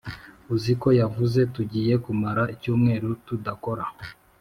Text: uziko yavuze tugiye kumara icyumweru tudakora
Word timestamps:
uziko 0.55 0.87
yavuze 0.99 1.39
tugiye 1.55 1.93
kumara 2.05 2.43
icyumweru 2.53 3.09
tudakora 3.25 3.83